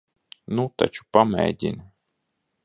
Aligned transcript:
Nu 0.59 0.63
taču, 0.83 1.05
pamēģini. 1.17 1.87